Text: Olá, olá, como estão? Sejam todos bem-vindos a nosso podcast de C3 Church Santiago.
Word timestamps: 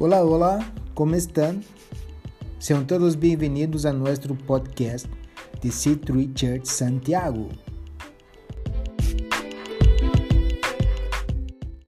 Olá, 0.00 0.22
olá, 0.22 0.72
como 0.94 1.14
estão? 1.14 1.60
Sejam 2.58 2.86
todos 2.86 3.14
bem-vindos 3.14 3.84
a 3.84 3.92
nosso 3.92 4.34
podcast 4.46 5.06
de 5.60 5.68
C3 5.68 6.30
Church 6.34 6.66
Santiago. 6.66 7.50